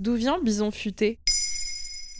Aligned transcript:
D'où 0.00 0.14
vient 0.14 0.38
Bison 0.42 0.70
Futé? 0.70 1.18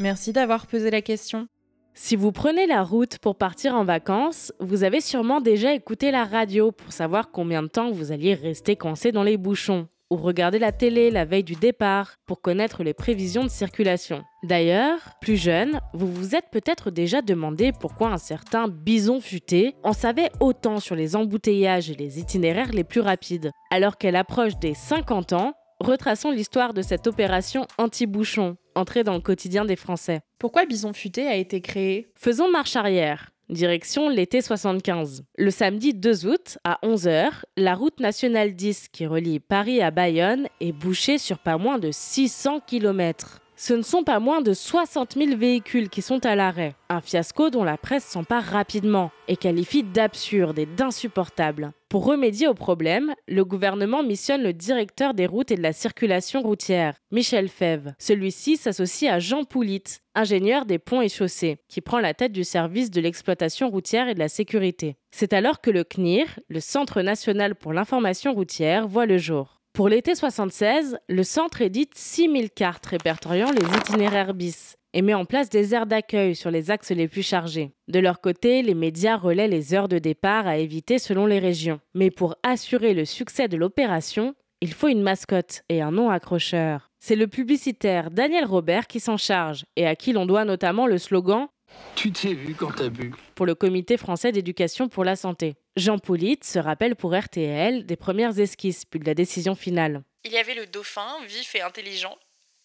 Merci 0.00 0.34
d'avoir 0.34 0.66
posé 0.66 0.90
la 0.90 1.00
question. 1.00 1.48
Si 1.94 2.14
vous 2.14 2.30
prenez 2.30 2.66
la 2.66 2.82
route 2.82 3.16
pour 3.16 3.36
partir 3.36 3.74
en 3.74 3.84
vacances, 3.84 4.52
vous 4.60 4.84
avez 4.84 5.00
sûrement 5.00 5.40
déjà 5.40 5.72
écouté 5.72 6.10
la 6.10 6.26
radio 6.26 6.72
pour 6.72 6.92
savoir 6.92 7.30
combien 7.30 7.62
de 7.62 7.68
temps 7.68 7.90
vous 7.90 8.12
alliez 8.12 8.34
rester 8.34 8.76
coincé 8.76 9.12
dans 9.12 9.22
les 9.22 9.38
bouchons, 9.38 9.88
ou 10.10 10.16
regarder 10.16 10.58
la 10.58 10.72
télé 10.72 11.10
la 11.10 11.24
veille 11.24 11.42
du 11.42 11.54
départ 11.54 12.16
pour 12.26 12.42
connaître 12.42 12.82
les 12.82 12.92
prévisions 12.92 13.44
de 13.44 13.48
circulation. 13.48 14.24
D'ailleurs, 14.42 14.98
plus 15.22 15.36
jeune, 15.36 15.80
vous 15.94 16.12
vous 16.12 16.34
êtes 16.34 16.50
peut-être 16.52 16.90
déjà 16.90 17.22
demandé 17.22 17.72
pourquoi 17.72 18.08
un 18.08 18.18
certain 18.18 18.68
bison 18.68 19.22
futé 19.22 19.74
en 19.84 19.94
savait 19.94 20.30
autant 20.40 20.80
sur 20.80 20.96
les 20.96 21.16
embouteillages 21.16 21.88
et 21.88 21.94
les 21.94 22.18
itinéraires 22.18 22.72
les 22.72 22.84
plus 22.84 23.00
rapides. 23.00 23.52
Alors 23.70 23.96
qu'elle 23.96 24.16
approche 24.16 24.58
des 24.58 24.74
50 24.74 25.32
ans, 25.32 25.54
retraçons 25.80 26.30
l'histoire 26.30 26.74
de 26.74 26.82
cette 26.82 27.06
opération 27.06 27.66
anti-bouchon, 27.78 28.56
entrée 28.74 29.02
dans 29.02 29.14
le 29.14 29.20
quotidien 29.20 29.64
des 29.64 29.76
Français. 29.76 30.20
Pourquoi 30.38 30.66
Bison 30.66 30.92
Futé 30.92 31.26
a 31.26 31.36
été 31.36 31.60
créé? 31.60 32.08
Faisons 32.14 32.50
marche 32.50 32.76
arrière. 32.76 33.30
Direction 33.48 34.08
l'été 34.08 34.42
75. 34.42 35.24
Le 35.36 35.50
samedi 35.50 35.92
2 35.92 36.26
août, 36.26 36.58
à 36.62 36.78
11h, 36.84 37.42
la 37.56 37.74
route 37.74 37.98
nationale 37.98 38.54
10 38.54 38.88
qui 38.92 39.06
relie 39.06 39.40
Paris 39.40 39.82
à 39.82 39.90
Bayonne 39.90 40.46
est 40.60 40.70
bouchée 40.70 41.18
sur 41.18 41.38
pas 41.38 41.58
moins 41.58 41.80
de 41.80 41.90
600 41.90 42.60
km. 42.60 43.40
Ce 43.62 43.74
ne 43.74 43.82
sont 43.82 44.04
pas 44.04 44.20
moins 44.20 44.40
de 44.40 44.54
60 44.54 45.18
000 45.18 45.36
véhicules 45.36 45.90
qui 45.90 46.00
sont 46.00 46.24
à 46.24 46.34
l'arrêt. 46.34 46.76
Un 46.88 47.02
fiasco 47.02 47.50
dont 47.50 47.62
la 47.62 47.76
presse 47.76 48.06
s'empare 48.06 48.42
rapidement 48.42 49.10
et 49.28 49.36
qualifie 49.36 49.82
d'absurde 49.82 50.58
et 50.58 50.64
d'insupportable. 50.64 51.72
Pour 51.90 52.06
remédier 52.06 52.48
au 52.48 52.54
problème, 52.54 53.14
le 53.28 53.44
gouvernement 53.44 54.02
missionne 54.02 54.42
le 54.42 54.54
directeur 54.54 55.12
des 55.12 55.26
routes 55.26 55.50
et 55.50 55.56
de 55.56 55.62
la 55.62 55.74
circulation 55.74 56.40
routière, 56.40 56.94
Michel 57.10 57.50
Fèvre. 57.50 57.92
Celui-ci 57.98 58.56
s'associe 58.56 59.12
à 59.12 59.18
Jean 59.18 59.44
Poulit, 59.44 59.84
ingénieur 60.14 60.64
des 60.64 60.78
ponts 60.78 61.02
et 61.02 61.10
chaussées, 61.10 61.58
qui 61.68 61.82
prend 61.82 61.98
la 61.98 62.14
tête 62.14 62.32
du 62.32 62.44
service 62.44 62.90
de 62.90 63.02
l'exploitation 63.02 63.68
routière 63.68 64.08
et 64.08 64.14
de 64.14 64.20
la 64.20 64.30
sécurité. 64.30 64.96
C'est 65.10 65.34
alors 65.34 65.60
que 65.60 65.70
le 65.70 65.84
CNIR, 65.84 66.40
le 66.48 66.60
Centre 66.60 67.02
national 67.02 67.54
pour 67.54 67.74
l'information 67.74 68.32
routière, 68.32 68.88
voit 68.88 69.04
le 69.04 69.18
jour. 69.18 69.59
Pour 69.80 69.88
l'été 69.88 70.14
76, 70.14 70.98
le 71.08 71.22
centre 71.22 71.62
édite 71.62 71.94
6000 71.94 72.50
cartes 72.50 72.84
répertoriant 72.84 73.50
les 73.50 73.64
itinéraires 73.78 74.34
bis 74.34 74.76
et 74.92 75.00
met 75.00 75.14
en 75.14 75.24
place 75.24 75.48
des 75.48 75.74
aires 75.74 75.86
d'accueil 75.86 76.36
sur 76.36 76.50
les 76.50 76.70
axes 76.70 76.90
les 76.90 77.08
plus 77.08 77.22
chargés. 77.22 77.72
De 77.88 77.98
leur 77.98 78.20
côté, 78.20 78.60
les 78.60 78.74
médias 78.74 79.16
relaient 79.16 79.48
les 79.48 79.72
heures 79.72 79.88
de 79.88 79.98
départ 79.98 80.46
à 80.46 80.58
éviter 80.58 80.98
selon 80.98 81.24
les 81.24 81.38
régions. 81.38 81.80
Mais 81.94 82.10
pour 82.10 82.36
assurer 82.42 82.92
le 82.92 83.06
succès 83.06 83.48
de 83.48 83.56
l'opération, 83.56 84.34
il 84.60 84.74
faut 84.74 84.88
une 84.88 85.00
mascotte 85.00 85.62
et 85.70 85.80
un 85.80 85.92
nom 85.92 86.10
accrocheur. 86.10 86.90
C'est 86.98 87.16
le 87.16 87.26
publicitaire 87.26 88.10
Daniel 88.10 88.44
Robert 88.44 88.86
qui 88.86 89.00
s'en 89.00 89.16
charge 89.16 89.64
et 89.76 89.86
à 89.86 89.96
qui 89.96 90.12
l'on 90.12 90.26
doit 90.26 90.44
notamment 90.44 90.86
le 90.86 90.98
slogan 90.98 91.48
Tu 91.94 92.12
t'es 92.12 92.32
vu 92.32 92.54
quand 92.54 92.72
t'as 92.72 92.88
bu 92.88 93.12
pour 93.34 93.46
le 93.46 93.54
Comité 93.54 93.96
français 93.96 94.32
d'éducation 94.32 94.88
pour 94.88 95.04
la 95.04 95.16
santé. 95.16 95.56
Jean 95.76 95.98
Poulit 95.98 96.38
se 96.42 96.58
rappelle 96.58 96.96
pour 96.96 97.14
RTL 97.14 97.84
des 97.84 97.96
premières 97.96 98.38
esquisses 98.38 98.84
puis 98.84 99.00
de 99.00 99.06
la 99.06 99.14
décision 99.14 99.54
finale. 99.54 100.02
Il 100.24 100.32
y 100.32 100.38
avait 100.38 100.54
le 100.54 100.66
dauphin, 100.66 101.08
vif 101.26 101.54
et 101.54 101.62
intelligent, 101.62 102.16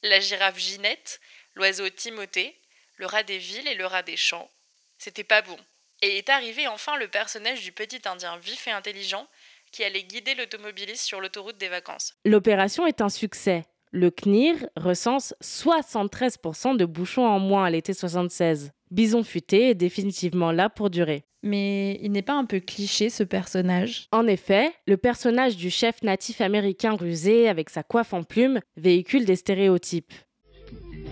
la 0.03 0.19
girafe 0.19 0.59
Ginette, 0.59 1.19
l'oiseau 1.55 1.89
Timothée, 1.89 2.55
le 2.97 3.05
rat 3.05 3.23
des 3.23 3.37
villes 3.37 3.67
et 3.67 3.75
le 3.75 3.85
rat 3.85 4.03
des 4.03 4.17
champs. 4.17 4.49
C'était 4.97 5.23
pas 5.23 5.41
bon. 5.41 5.57
Et 6.01 6.17
est 6.17 6.29
arrivé 6.29 6.67
enfin 6.67 6.97
le 6.97 7.07
personnage 7.07 7.63
du 7.63 7.71
petit 7.71 8.01
indien 8.05 8.37
vif 8.37 8.67
et 8.67 8.71
intelligent 8.71 9.27
qui 9.71 9.83
allait 9.83 10.03
guider 10.03 10.35
l'automobiliste 10.35 11.03
sur 11.03 11.19
l'autoroute 11.19 11.57
des 11.57 11.67
vacances. 11.67 12.13
L'opération 12.23 12.85
est 12.85 13.01
un 13.01 13.09
succès. 13.09 13.63
Le 13.91 14.11
CNIR 14.11 14.67
recense 14.75 15.33
73% 15.41 16.75
de 16.75 16.85
bouchons 16.85 17.25
en 17.25 17.39
moins 17.39 17.65
à 17.65 17.69
l'été 17.69 17.93
76. 17.93 18.71
Bison 18.95 19.25
futé 19.25 19.71
est 19.71 19.75
définitivement 19.75 20.53
là 20.53 20.69
pour 20.69 20.89
durer. 20.89 21.25
Mais 21.43 21.99
il 22.01 22.13
n'est 22.13 22.21
pas 22.21 22.37
un 22.37 22.45
peu 22.45 22.61
cliché 22.61 23.09
ce 23.09 23.23
personnage? 23.23 24.07
En 24.13 24.25
effet, 24.25 24.71
le 24.87 24.95
personnage 24.95 25.57
du 25.57 25.69
chef 25.69 26.01
natif 26.01 26.39
américain 26.39 26.95
rusé 26.95 27.49
avec 27.49 27.69
sa 27.69 27.83
coiffe 27.83 28.13
en 28.13 28.23
plumes 28.23 28.61
véhicule 28.77 29.25
des 29.25 29.35
stéréotypes. 29.35 30.13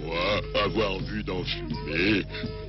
Moi, 0.06 0.42
avoir 0.64 0.98
vu 1.00 1.24
d'en 1.24 1.44
fumer, 1.44 2.24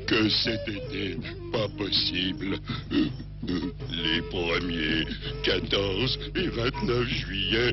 que 0.09 0.29
c'était 0.29 1.17
pas 1.53 1.69
possible. 1.79 2.57
Euh, 2.93 3.07
euh, 3.51 3.73
Les 3.93 4.21
premiers 4.23 5.07
14 5.45 6.19
et 6.35 6.49
29 6.49 7.07
juillet, 7.07 7.73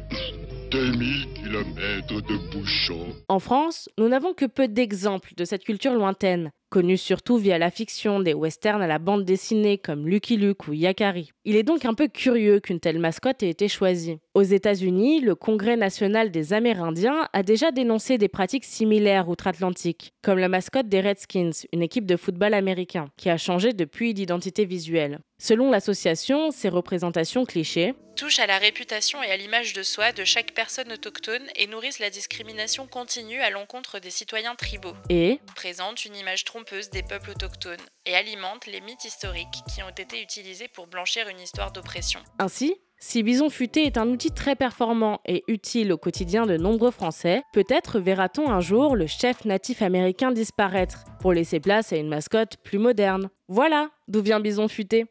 2000 0.70 1.28
kilomètres 1.52 2.22
de 2.22 2.38
bouchons. 2.52 3.08
En 3.28 3.40
France, 3.40 3.90
nous 3.98 4.08
n'avons 4.08 4.34
que 4.34 4.46
peu 4.46 4.70
d'exemples 4.70 5.34
de 5.36 5.44
cette 5.44 5.66
culture 5.66 5.94
lointaine, 5.94 6.52
connue 6.70 6.96
surtout 6.96 7.36
via 7.36 7.58
la 7.58 7.70
fiction 7.70 8.22
des 8.22 8.34
westerns 8.34 8.82
à 8.82 8.88
la 8.88 9.00
bande 9.00 9.26
dessinée 9.26 9.78
comme 9.78 10.08
Lucky 10.08 10.38
Luke 10.38 10.70
ou 10.70 10.74
Yakari. 10.74 11.32
Il 11.44 11.58
est 11.58 11.64
donc 11.64 11.84
un 11.84 11.94
peu 11.94 12.08
curieux 12.08 12.62
qu'une 12.62 12.80
telle 12.80 13.00
mascotte 13.00 13.44
ait 13.44 13.50
été 13.50 13.68
choisie. 13.68 14.20
Aux 14.34 14.44
États-Unis, 14.44 15.20
le 15.20 15.36
Congrès 15.36 15.76
national 15.76 16.32
des 16.32 16.54
Amérindiens 16.54 17.28
a 17.34 17.44
déjà 17.44 17.72
dénoncé 17.72 18.18
des 18.18 18.30
pratiques 18.30 18.64
similaires 18.64 19.28
outre-Atlantique, 19.28 20.14
comme 20.22 20.40
la 20.40 20.48
mascotte 20.48 20.88
des 20.88 21.02
Redskins, 21.02 21.52
une 21.74 21.82
équipe 21.82 22.06
de 22.06 22.16
football 22.16 22.54
américain, 22.54 23.08
qui 23.18 23.30
a 23.30 23.38
changé 23.38 23.74
depuis 23.74 24.14
d'identité 24.14 24.64
visuelle. 24.64 25.20
Selon 25.38 25.70
l'association, 25.70 26.52
ces 26.52 26.70
représentations 26.70 27.44
clichés 27.44 27.94
touchent 28.16 28.40
à 28.40 28.46
la 28.46 28.60
réputation 28.60 29.24
et 29.24 29.32
à 29.32 29.38
l'image 29.38 29.74
de 29.74 29.82
soi 29.82 30.12
de 30.12 30.24
chaque 30.24 30.54
personne 30.54 30.92
autochtone 30.92 31.41
et 31.56 31.68
nourrissent 31.68 32.00
la 32.00 32.10
discrimination 32.10 32.88
continue 32.88 33.40
à 33.42 33.50
l'encontre 33.50 34.00
des 34.00 34.10
citoyens 34.10 34.56
tribaux. 34.56 34.96
et 35.10 35.40
Présentent 35.56 36.06
une 36.06 36.16
image 36.16 36.44
trompeuse 36.44 36.90
des 36.90 37.04
peuples 37.04 37.32
autochtones 37.32 37.80
et 38.06 38.16
alimentent 38.16 38.68
les 38.68 38.82
mythes 38.82 39.06
historiques 39.06 39.62
qui 39.74 39.84
ont 39.84 39.90
été 39.90 40.22
utilisés 40.22 40.68
pour 40.68 40.88
blanchir 40.88 41.28
une 41.28 41.40
histoire 41.40 41.72
d'oppression. 41.72 42.20
Ainsi, 42.40 42.76
si 43.00 43.24
Bison 43.24 43.50
Futé 43.50 43.86
est 43.86 43.98
un 43.98 44.08
outil 44.08 44.30
très 44.32 44.56
performant 44.56 45.22
et 45.26 45.44
utile 45.48 45.92
au 45.92 45.98
quotidien 45.98 46.46
de 46.46 46.56
nombreux 46.56 46.92
Français, 46.92 47.42
peut-être 47.52 48.00
verra-t-on 48.00 48.50
un 48.50 48.60
jour 48.60 48.96
le 48.96 49.08
chef 49.08 49.44
natif 49.44 49.82
américain 49.82 50.32
disparaître 50.32 51.06
pour 51.20 51.34
laisser 51.34 51.60
place 51.60 51.92
à 51.92 51.98
une 51.98 52.10
mascotte 52.10 52.58
plus 52.58 52.78
moderne. 52.78 53.32
Voilà 53.48 53.90
d'où 54.08 54.22
vient 54.22 54.40
Bison 54.40 54.68
Futé. 54.68 55.06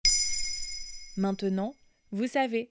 Maintenant, 1.17 1.75
vous 2.13 2.29
savez. 2.29 2.71